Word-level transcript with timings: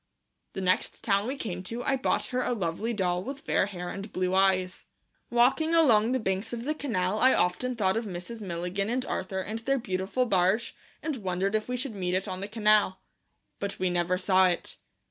The 0.53 0.61
next 0.61 1.03
town 1.03 1.27
we 1.27 1.35
came 1.35 1.61
to 1.65 1.83
I 1.83 1.95
bought 1.95 2.25
her 2.33 2.41
a 2.41 2.53
lovely 2.53 2.91
doll 2.91 3.21
with 3.23 3.41
fair 3.41 3.67
hair 3.67 3.89
and 3.89 4.11
blue 4.11 4.33
eyes. 4.33 4.85
Walking 5.29 5.75
along 5.75 6.11
the 6.11 6.19
banks 6.19 6.53
of 6.53 6.63
the 6.63 6.73
canal 6.73 7.19
I 7.19 7.35
often 7.35 7.75
thought 7.75 7.95
of 7.95 8.05
Mrs. 8.05 8.41
Milligan 8.41 8.89
and 8.89 9.05
Arthur 9.05 9.41
and 9.41 9.59
their 9.59 9.77
beautiful 9.77 10.25
barge, 10.25 10.73
and 11.03 11.17
wondered 11.17 11.53
if 11.53 11.69
we 11.69 11.77
should 11.77 11.93
meet 11.93 12.15
it 12.15 12.27
on 12.27 12.41
the 12.41 12.47
canal. 12.47 12.99
But 13.59 13.77
we 13.77 13.91
never 13.91 14.17
saw 14.17 14.47
it. 14.47 14.77